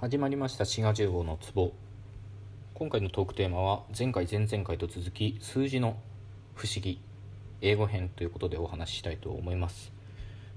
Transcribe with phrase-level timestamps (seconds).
[0.00, 1.74] 始まりました滋賀10号の壺。
[2.72, 5.98] 今回のトークテーマは前回前々回と続き数字の
[6.54, 7.02] 不思議
[7.60, 9.92] 英語編ということでお話ししたいと思います。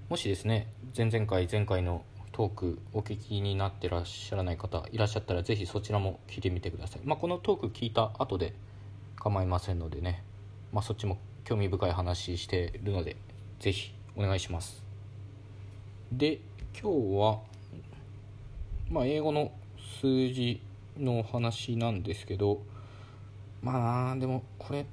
[0.07, 7.01] もしですね前々回前回のトークお聞きになってらっしゃらない方いらっしゃったらぜひそちらも聞いてみてください。
[7.03, 8.53] まあ、このトーク聞いた後で
[9.17, 10.23] 構いませんのでね
[10.71, 13.17] まあ、そっちも興味深い話してるので
[13.59, 14.81] ぜひお願いします。
[16.13, 16.39] で
[16.81, 17.52] 今日は
[18.93, 19.51] まあ英語の
[19.99, 20.61] 数字
[20.99, 22.61] の話なんですけど
[23.63, 24.85] まあでもこれ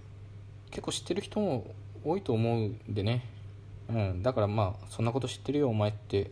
[0.71, 1.67] 結構知ってる人も
[2.03, 3.27] 多いと思うんでね、
[3.91, 6.31] うん、だからまあそんなこと知ってるよお前って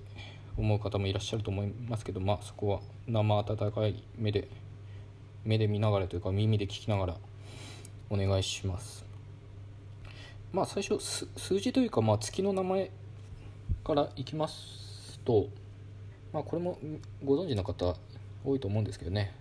[0.57, 4.49] 思う方もいらっしゃると思いますけどまあそこは生温かい目で
[5.45, 7.17] 目で見ながらというか耳で聞きながら
[8.09, 9.05] お願いします。
[10.53, 12.91] まあ最初数字というかまあ月の名前
[13.85, 15.49] からいきますと
[16.33, 16.79] まあこれも
[17.25, 17.95] ご存知の方
[18.45, 19.35] 多いと思うんですけどね。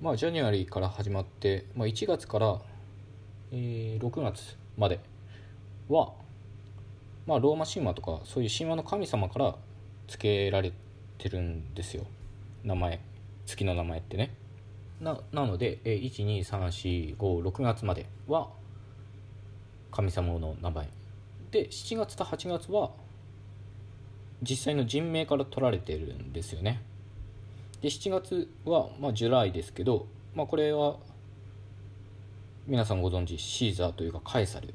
[0.00, 2.60] まあジャニュアリーから始まって、まあ、1月から、
[3.52, 5.00] えー、6月まで
[5.88, 6.12] は
[7.26, 9.54] まあローマ神話とかそういう神話の神様から
[10.08, 10.72] 付けられ
[11.18, 12.04] てるんですよ。
[12.64, 13.00] 名前
[13.46, 14.34] 月の名前ってね。
[15.00, 16.10] ななので、えー、
[17.16, 18.48] 12345月までは
[19.90, 20.88] 神様の名前。
[21.50, 22.90] で7月と8月は
[24.42, 26.82] 実際の人名から取られてるんですよね。
[27.80, 30.96] で7月は、まあ、ジュライですけど、まあ、これは
[32.66, 34.74] 皆さんご存知シーザーというかカエサル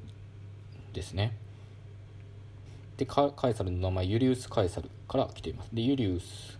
[0.94, 1.36] ですね。
[2.98, 5.70] でカエサルの名前ユリウス・カエサルから来ています。
[5.74, 6.58] でユリウス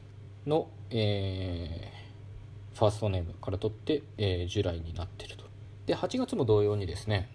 [0.48, 5.46] の、えー、ファーストネームから取って、えー、ジュライになってると。
[5.86, 7.30] で8月も同様にですね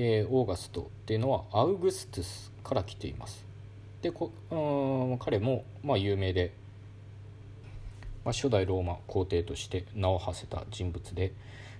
[0.00, 3.44] えー、オーガストっていうのはアウグストゥスから来ています。
[4.02, 6.54] でこうん彼もまあ有名で、
[8.24, 11.32] まあ、初代ローマ皇帝として名を馳せた人物で、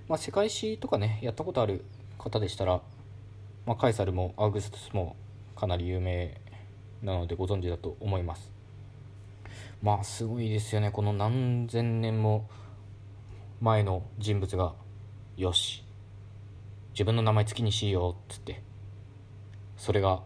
[0.09, 1.85] まあ、世界史とかねやったことある
[2.19, 2.81] 方でしたら、
[3.67, 5.17] まあ、カエサルもアウグストスも
[5.55, 6.41] かなり有名
[7.03, 8.53] なのでご存知だと思います。
[9.81, 10.91] まあすごいですよね。
[10.91, 12.49] この何千年も
[13.61, 14.75] 前の人物が
[15.37, 15.85] よし
[16.93, 18.61] 自分の名前月にしようっつって
[19.77, 20.23] それが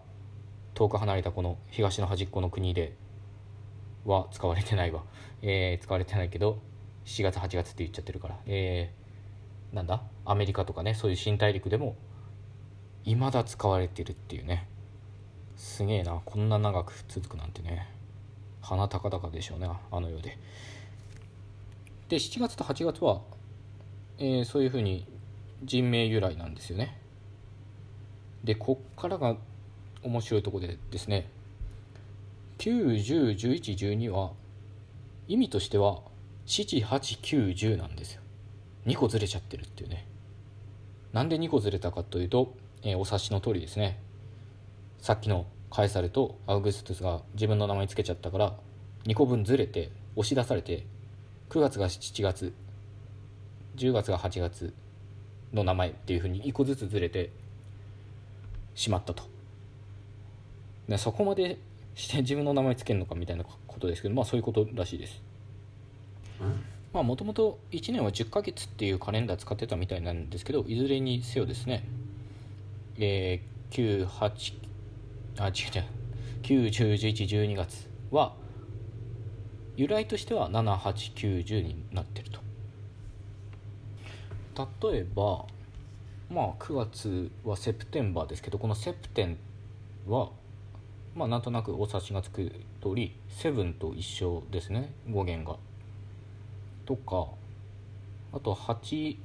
[0.83, 2.97] 遠く離れたこの東の端っこの国で
[4.05, 5.05] は使われてないわ、
[5.41, 6.59] えー、使われてないけど
[7.05, 8.41] 7月8月って言っちゃってるから。
[8.47, 10.03] えー、なんだ？
[10.25, 11.95] アメリカとかねそういう新大陸でも
[13.05, 14.67] 未だ使われてるっていうね。
[15.55, 16.21] すげえな。
[16.25, 17.87] こんな長く続くなんてね。
[18.61, 20.37] 鼻高々でしょうねあの世で。
[22.09, 23.23] で7月と8月は、
[24.19, 25.07] えー、そういうふうに
[25.63, 26.99] 人名由来なんですよね。
[28.43, 29.37] でこっからが
[30.03, 31.29] 面白いとこでですね。
[32.59, 34.33] 9101112は
[35.29, 36.01] 意味としては
[36.47, 38.23] 78910なんですよ。
[38.87, 40.07] 2個ずれちゃってるっていうね。
[41.13, 43.99] なんで2個ずれたかというと、えー、お察しの通りですね。
[44.99, 48.55] さっきのカエサルとアウグストゥスが自分の名前つけちゃったから
[49.05, 50.85] 2個分ずれて押し出されて
[51.51, 52.53] 9月が7月
[53.77, 54.75] 10月が8月
[55.53, 57.31] の名前っていうふうに1個ずつずれて
[58.75, 59.32] しまったと。
[60.89, 61.59] でそこまで
[61.95, 65.23] して自分の名前つけるのかみたいなことですけどまあそういうことらしいです。
[66.93, 71.87] まあもともと1年は10ヶ月っていうカレンダー使ってたみたいなんですけどいずれにせよですね
[72.99, 74.55] えー、98
[75.39, 75.53] あ違う
[76.53, 78.35] 違う9101112月は
[79.77, 82.41] 由来としては7890になってると。
[84.91, 85.47] 例えば
[86.31, 89.39] まあ9月はセプテンバーですけどこのセプテン
[90.07, 90.31] は
[91.15, 92.51] まあなんとなくお察しがつく
[92.83, 95.59] 通り seven と一緒ですね語源が。
[96.85, 97.29] とか
[98.33, 99.17] あと88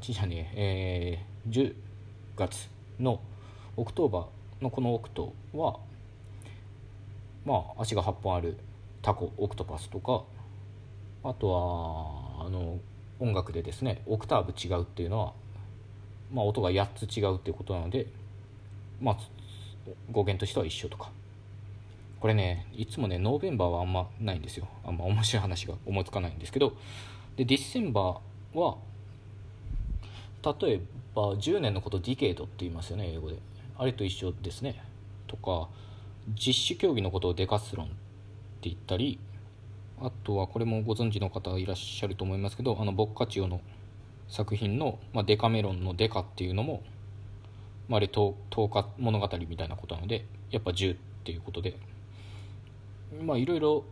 [0.00, 1.74] じゃねええー、10
[2.36, 2.68] 月
[3.00, 3.20] の
[3.76, 5.78] October のこの octo は
[7.44, 8.56] まあ足が8本ある
[9.00, 10.22] タコ octopus とか
[11.24, 11.48] あと
[12.40, 12.78] はあの
[13.18, 15.32] 音楽でですねオクターブ違うっていうのは、
[16.32, 18.06] まあ、音が8つ違うっていうことなので、
[19.00, 19.18] まあ、
[20.10, 21.10] 語源としては一緒とか。
[22.20, 24.68] これねいつもねノーベンバーはあんまないんですよ。
[24.84, 26.76] あんま面白い話が思いつかないんですけど。
[27.36, 28.76] でディッセンバーは
[30.60, 30.80] 例え
[31.14, 33.38] ば10年のことディケードって言いますよね英語で。
[33.78, 34.82] あれと一緒ですね。
[35.26, 35.68] とか
[36.34, 37.94] 実施競技のことをデカスロンって
[38.68, 39.18] 言ったり
[40.00, 43.60] あとはこれもご存知の方いらっしゃると思いますけどあのボッカチオの
[44.28, 46.82] 作品の、まあ、デカメロンのデカっていうのも、
[47.88, 48.34] まあ、あれ10
[48.68, 51.76] 日物語みたいなことなのでやっぱ10っていうことで。
[53.24, 53.84] まあいろいろ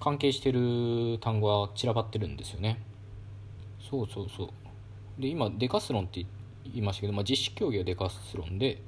[0.00, 2.82] 関係してる単語は散らばってるんですよね。
[3.90, 4.50] そうそうそう。
[5.20, 6.24] で今デカスロンって
[6.64, 8.82] 言いましたけど、まあ、実施競技はデカスロンで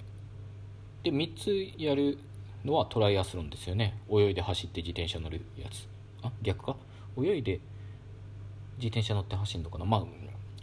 [1.03, 2.19] で3つやる
[2.65, 3.97] のはトライアスロンですよね。
[4.11, 5.87] 泳いで走って自転車乗るやつ。
[6.23, 6.77] あ逆か？
[7.17, 7.61] 泳いで
[8.79, 9.85] 自転車乗って走るのかな？
[9.85, 10.05] まあ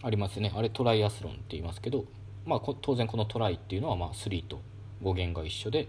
[0.01, 0.51] ありますね。
[0.55, 2.05] あれトライアスロンって言いますけど
[2.45, 4.59] まあ当然このトライっていうのはまあ3と
[5.01, 5.87] 語源が一緒で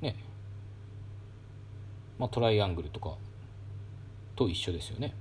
[0.00, 0.16] ね。
[2.18, 3.14] まあトライアングルとか
[4.36, 5.14] と一緒ですよね。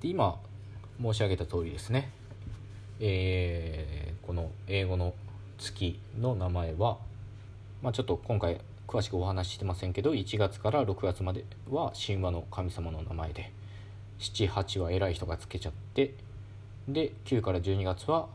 [0.00, 0.38] で今
[1.00, 2.10] 申し上げた通りですね。
[3.00, 5.14] えー、この英語の
[5.58, 6.98] 月の名前は、
[7.82, 13.52] まあ、ちょっと今回詳しくお話ししてませんけど1月から6月までは神話の神様の名前で
[14.18, 16.14] 78は偉い人がつけちゃって
[16.88, 18.28] で9から12月は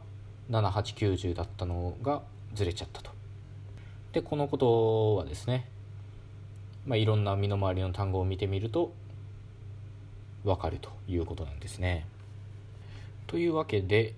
[0.49, 2.21] 7890だったのが
[2.53, 3.11] ずれちゃったと。
[4.13, 5.69] でこのことはですね、
[6.85, 8.91] まあ、いろんな身の回りの単語を見てみると
[10.43, 12.05] 分かるということなんですね。
[13.27, 14.13] というわけで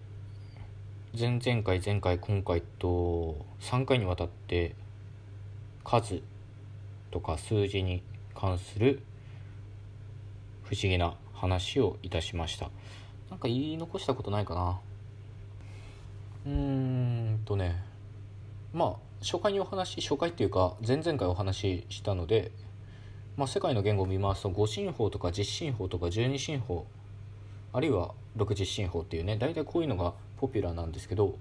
[1.18, 4.74] 前々回前回今回と3回にわたって
[5.84, 6.22] 数
[7.12, 8.02] とか数字に
[8.34, 9.04] 関する
[10.64, 12.70] 不思議な話をいたしました。
[13.30, 14.80] なんか言い残したことないかな。
[16.46, 17.84] うーんとね。
[18.74, 22.52] まあ初回にお話初回っていうか前々回お話ししたので、
[23.36, 26.86] まあ、世界の言語を見ますと5進法とか10進法とか12進法
[27.74, 31.38] あるいは60進法っていうね大体こういうのがポピュラーなんですけど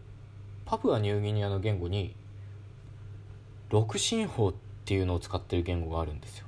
[0.64, 2.14] パプアニューギニアの言語に
[3.70, 6.46] 6進法っていうのを使ってる言語があるんですよ。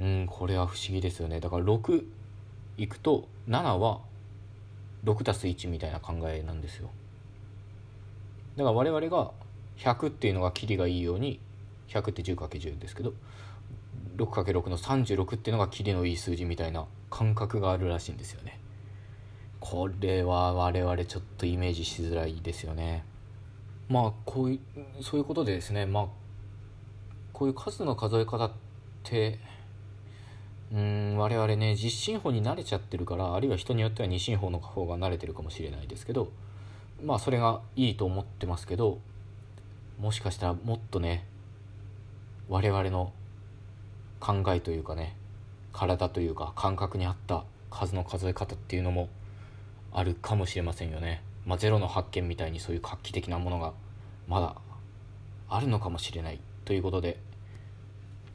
[0.00, 1.40] うんこれは不思議ですよね。
[1.40, 2.04] だから6
[2.76, 4.00] いくと7は
[5.04, 6.90] 6+1 みたいな考えなんですよ。
[8.56, 9.30] だから我々が
[9.78, 11.40] 100っていうのがキリがいいように
[11.88, 13.12] 100って 10×10 ですけど
[14.16, 18.60] 6×6 の36っていうのがキリのいい数字みたいな感覚があるらしいんですよね。
[19.60, 23.04] これは我々ちょっとイメージしづらいですよね。
[23.88, 25.86] まあこういうそういうことでですね。
[25.86, 26.06] まあ
[27.32, 28.52] こういう数の数え方っ
[29.02, 29.38] て
[30.74, 36.32] うん我々ね実進法に慣れちゃってるからあるいは人によっては二進法の方が慣れてるかもしれないですけど
[37.04, 38.98] まあそれがいいと思ってますけど
[40.00, 41.26] もしかしたらもっとね
[42.48, 43.12] 我々の
[44.18, 45.16] 考えというかね
[45.72, 49.08] 体というか感覚に合った数の数え方っていうのも
[49.92, 51.22] あるかもしれませんよね。
[51.46, 53.74] まあ、ゼロの発見みたいにそういう画期的なものが
[54.26, 54.56] まだ
[55.48, 57.20] あるのかもしれないということで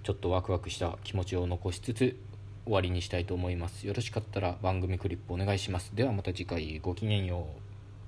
[0.04, 2.16] ちょっとワクワクした気持ちを残しつつ
[2.70, 3.88] 終わりにしたいと思います。
[3.88, 5.96] よろしかったら番組クリップお願いします。
[5.96, 7.69] ではまた次回ごきげんよう。